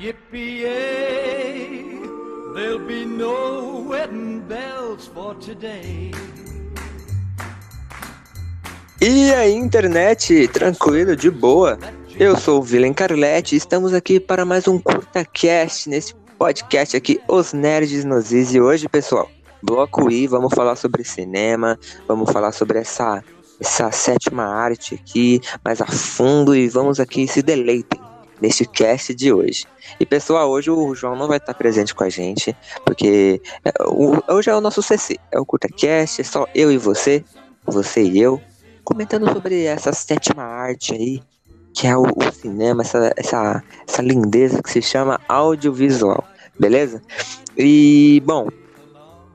[0.00, 0.62] Yippee!
[2.54, 6.12] There'll be no wedding bells for today.
[9.00, 11.76] E aí, internet, tranquilo, de boa?
[12.16, 16.96] Eu sou o Vilen Carletti e estamos aqui para mais um curta cast nesse podcast
[16.96, 19.28] aqui, Os Nerds nos E hoje, pessoal,
[19.60, 21.76] bloco I, vamos falar sobre cinema,
[22.06, 23.20] vamos falar sobre essa,
[23.60, 28.07] essa sétima arte aqui mais a fundo e vamos aqui se deleitem
[28.40, 29.64] neste cast de hoje.
[29.98, 33.72] E pessoal, hoje o João não vai estar presente com a gente, porque é,
[34.32, 37.24] hoje é o nosso CC, é o curta cast, é só eu e você,
[37.64, 38.40] você e eu,
[38.84, 41.22] comentando sobre essa sétima arte aí,
[41.74, 46.24] que é o, o cinema, essa, essa, essa lindeza que se chama audiovisual,
[46.58, 47.02] beleza?
[47.56, 48.48] E, bom,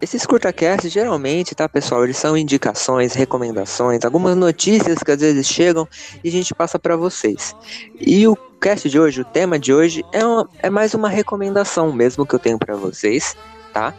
[0.00, 5.86] esses curtacasts geralmente, tá, pessoal, eles são indicações, recomendações, algumas notícias que às vezes chegam
[6.24, 7.54] e a gente passa para vocês.
[8.00, 11.92] E o cast de hoje, o tema de hoje é, uma, é mais uma recomendação
[11.92, 13.36] mesmo que eu tenho para vocês,
[13.72, 13.94] tá?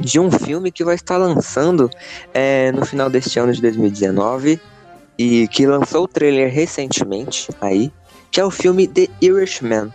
[0.00, 1.88] De um filme que vai estar lançando
[2.34, 4.60] é, no final deste ano de 2019
[5.16, 7.92] e que lançou o trailer recentemente aí,
[8.30, 9.92] que é o filme The Irishman,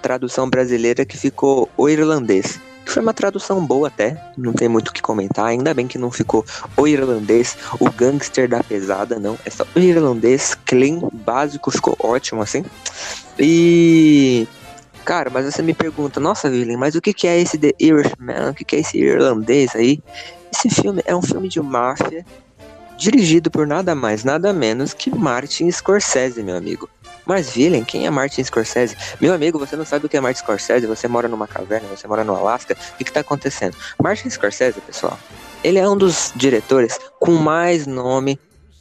[0.00, 2.58] tradução brasileira que ficou O Irlandês.
[2.86, 5.46] Foi uma tradução boa até, não tem muito o que comentar.
[5.46, 6.44] Ainda bem que não ficou
[6.76, 9.38] o irlandês, o gangster da pesada, não.
[9.44, 12.64] É só o irlandês, clean, básico, ficou ótimo assim.
[13.38, 14.46] E.
[15.04, 18.50] Cara, mas você me pergunta, nossa, Villain, mas o que, é esse The Irishman?
[18.50, 20.02] O que é esse irlandês aí?
[20.50, 22.24] Esse filme é um filme de máfia
[22.96, 26.88] dirigido por nada mais, nada menos que Martin Scorsese, meu amigo.
[27.26, 28.96] Mas Villain, quem é Martin Scorsese?
[29.20, 32.06] Meu amigo, você não sabe o que é Martin Scorsese, você mora numa caverna, você
[32.06, 33.76] mora no Alasca, o que, que tá acontecendo?
[34.02, 35.18] Martin Scorsese, pessoal,
[35.62, 38.38] ele é um dos diretores com mais nome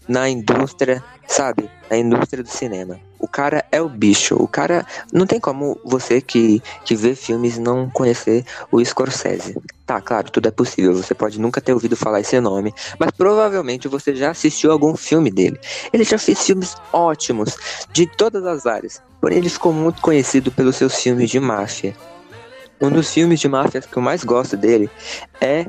[0.08, 1.69] na indústria, sabe?
[1.89, 2.99] Na indústria do cinema.
[3.23, 4.35] O cara é o bicho.
[4.35, 4.85] O cara.
[5.13, 9.55] Não tem como você que, que vê filmes não conhecer o Scorsese.
[9.85, 10.93] Tá, claro, tudo é possível.
[10.93, 15.31] Você pode nunca ter ouvido falar esse nome, mas provavelmente você já assistiu algum filme
[15.31, 15.58] dele.
[15.93, 17.55] Ele já fez filmes ótimos
[17.93, 19.02] de todas as áreas.
[19.21, 21.95] Porém, ele ficou muito conhecido pelos seus filmes de máfia.
[22.81, 24.89] Um dos filmes de máfia que eu mais gosto dele
[25.39, 25.65] é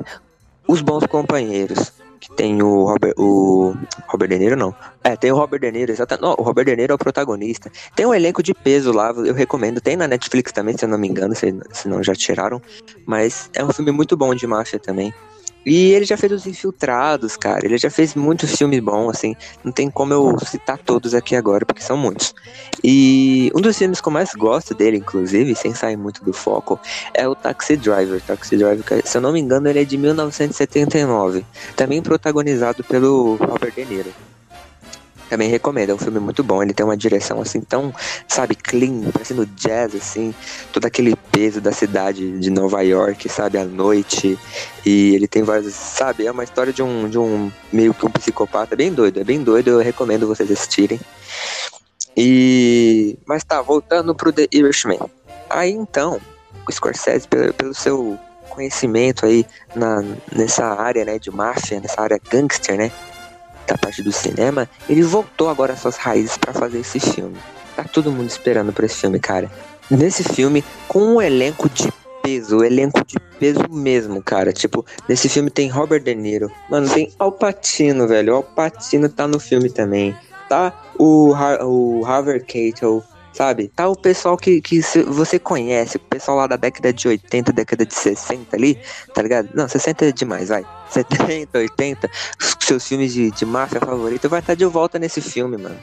[0.67, 3.73] Os Bons Companheiros que tem o Robert, o
[4.07, 4.75] Robert De Niro, não.
[5.03, 6.23] É, tem o Robert De Niro, exatamente.
[6.23, 7.71] Não, o Robert De Niro é o protagonista.
[7.95, 9.81] Tem um elenco de peso lá, eu recomendo.
[9.81, 12.61] Tem na Netflix também, se eu não me engano, se, se não já tiraram.
[13.05, 15.13] Mas é um filme muito bom de máfia também.
[15.65, 17.65] E ele já fez Os Infiltrados, cara.
[17.65, 19.35] Ele já fez muitos filmes bons, assim.
[19.63, 22.35] Não tem como eu citar todos aqui agora, porque são muitos.
[22.83, 26.79] E um dos filmes que eu mais gosto dele, inclusive, sem sair muito do foco,
[27.13, 28.21] é o Taxi Driver.
[28.21, 31.45] Taxi Driver, se eu não me engano, ele é de 1979.
[31.75, 34.13] Também protagonizado pelo Robert De Niro.
[35.29, 36.61] Também recomendo, é um filme muito bom.
[36.61, 37.93] Ele tem uma direção assim tão,
[38.27, 40.33] sabe, clean, parecendo jazz, assim,
[40.71, 44.37] todo aquele peso da cidade de Nova York, sabe, à noite.
[44.85, 48.11] E ele tem vários, sabe, é uma história de um, de um meio que um
[48.11, 50.99] psicopata, bem doido, é bem doido, eu recomendo vocês assistirem.
[52.15, 53.17] E.
[53.25, 54.99] Mas tá, voltando pro The Irishman.
[55.49, 56.19] Aí então,
[56.67, 58.17] o Scorsese, pelo, pelo seu
[58.49, 62.91] conhecimento aí na, nessa área, né, de máfia, nessa área gangster, né?
[63.65, 67.37] Da parte do cinema, ele voltou agora às suas raízes para fazer esse filme.
[67.75, 69.51] Tá todo mundo esperando por esse filme, cara.
[69.89, 71.91] Nesse filme, com um elenco de
[72.23, 74.51] peso, elenco de peso mesmo, cara.
[74.51, 76.51] Tipo, nesse filme tem Robert De Niro.
[76.69, 78.33] Mano, tem Al Pacino, velho.
[78.33, 80.15] O Al Pacino tá no filme também.
[80.49, 83.03] Tá o, Har o Harvey Keitel,
[83.35, 83.69] sabe?
[83.75, 87.85] Tá o pessoal que, que você conhece, o pessoal lá da década de 80, década
[87.85, 88.79] de 60 ali,
[89.13, 89.49] tá ligado?
[89.53, 90.65] Não, 60 é demais, vai.
[90.89, 92.09] 70, 80,
[92.61, 95.77] seus filmes de, de máfia favorito, vai estar de volta nesse filme, mano.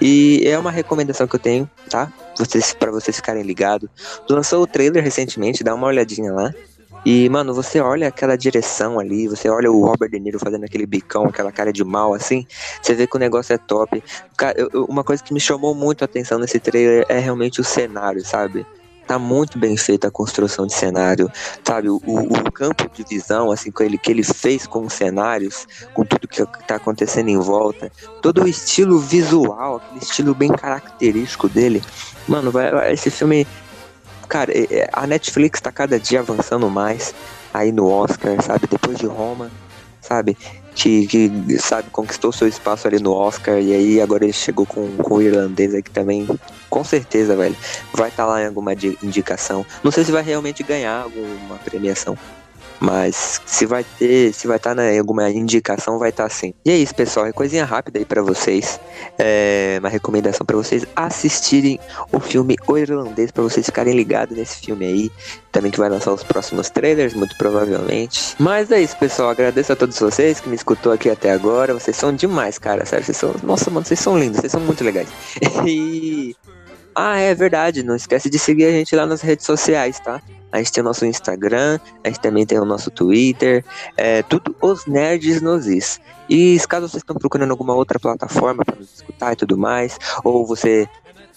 [0.00, 2.12] E é uma recomendação que eu tenho, tá?
[2.36, 3.88] Vocês, para vocês ficarem ligados.
[4.28, 6.52] Lançou o trailer recentemente, dá uma olhadinha lá.
[7.04, 10.86] E, mano, você olha aquela direção ali, você olha o Robert De Niro fazendo aquele
[10.86, 12.46] bicão, aquela cara de mal, assim,
[12.82, 14.02] você vê que o negócio é top.
[14.88, 18.66] Uma coisa que me chamou muito a atenção nesse trailer é realmente o cenário, sabe?
[19.06, 21.32] Tá muito bem feita a construção de cenário,
[21.64, 21.88] sabe?
[21.88, 26.04] O, o, campo de visão, assim, que ele, que ele fez com os cenários, com
[26.04, 27.90] tudo que tá acontecendo em volta,
[28.22, 31.82] todo o estilo visual, aquele estilo bem característico dele.
[32.28, 33.48] Mano, vai, esse filme
[34.30, 34.52] cara,
[34.92, 37.12] a Netflix tá cada dia avançando mais
[37.52, 38.68] aí no Oscar, sabe?
[38.68, 39.50] Depois de Roma,
[40.00, 40.38] sabe?
[40.72, 44.96] Que, que sabe, conquistou seu espaço ali no Oscar e aí agora ele chegou com,
[44.98, 46.28] com o irlandês aqui também.
[46.70, 47.56] Com certeza, velho.
[47.92, 48.72] Vai estar tá lá em alguma
[49.02, 49.66] indicação.
[49.82, 52.16] Não sei se vai realmente ganhar alguma premiação.
[52.80, 56.54] Mas se vai ter, se vai estar tá alguma indicação, vai estar tá sim.
[56.64, 57.26] E é isso, pessoal.
[57.26, 58.80] É coisinha rápida aí para vocês.
[59.18, 61.78] É uma recomendação para vocês assistirem
[62.10, 65.12] o filme O Irlandês, para vocês ficarem ligados nesse filme aí.
[65.52, 68.34] Também que vai lançar os próximos trailers, muito provavelmente.
[68.38, 69.30] Mas é isso, pessoal.
[69.30, 71.74] Agradeço a todos vocês que me escutou aqui até agora.
[71.74, 72.86] Vocês são demais, cara.
[72.86, 73.34] Sério, vocês são.
[73.42, 75.08] Nossa, mano, vocês são lindos, vocês são muito legais.
[75.66, 76.34] e.
[76.94, 77.82] Ah, é verdade.
[77.82, 80.20] Não esquece de seguir a gente lá nas redes sociais, tá?
[80.52, 83.64] A gente tem o nosso Instagram, a gente também tem o nosso Twitter,
[83.96, 86.00] é tudo os nerds nos is.
[86.28, 90.44] E caso vocês estão procurando alguma outra plataforma para nos escutar e tudo mais, ou
[90.44, 90.88] você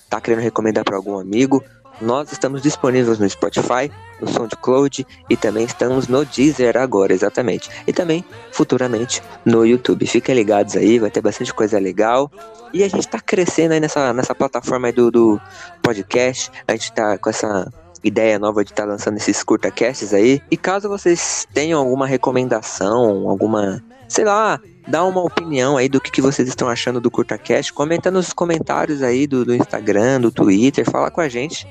[0.04, 1.64] está querendo recomendar para algum amigo,
[2.04, 3.90] nós estamos disponíveis no Spotify,
[4.22, 7.70] no SoundCloud e também estamos no Deezer agora, exatamente.
[7.88, 10.06] E também, futuramente, no YouTube.
[10.06, 12.32] Fiquem ligados aí, vai ter bastante coisa legal.
[12.74, 15.42] E a gente está crescendo aí nessa, nessa plataforma do, do
[15.82, 16.52] podcast.
[16.68, 17.72] A gente está com essa
[18.04, 20.42] ideia nova de estar tá lançando esses curta-casts aí.
[20.52, 23.82] E caso vocês tenham alguma recomendação, alguma,
[24.14, 27.74] sei lá, dá uma opinião aí do que, que vocês estão achando do CurtaCast.
[27.74, 31.68] Comenta nos comentários aí do, do, Instagram, do Twitter, fala com a gente.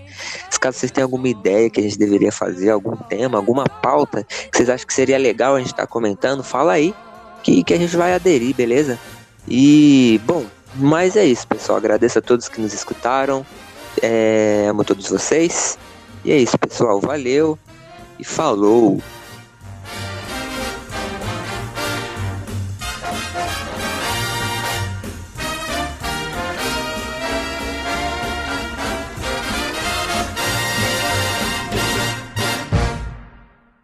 [0.61, 4.57] Caso vocês tenham alguma ideia que a gente deveria fazer, algum tema, alguma pauta que
[4.57, 6.95] vocês acham que seria legal a gente estar tá comentando, fala aí
[7.43, 8.99] que, que a gente vai aderir, beleza?
[9.49, 10.47] E, bom,
[10.77, 11.79] mas é isso, pessoal.
[11.79, 13.45] Agradeço a todos que nos escutaram.
[14.01, 15.79] É, amo todos vocês.
[16.25, 17.01] E é isso, pessoal.
[17.01, 17.59] Valeu
[18.19, 19.01] e falou!